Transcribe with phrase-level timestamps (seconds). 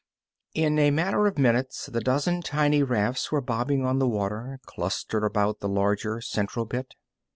[0.55, 5.23] In a matter of minutes the dozen tiny rafts were bobbing on the water, clustered
[5.23, 6.95] about the larger, central bit.